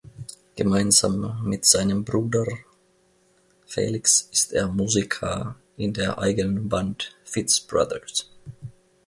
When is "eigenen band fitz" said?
6.17-7.59